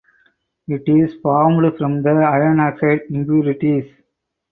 [0.67, 3.85] It is formed from the iron oxide impurities.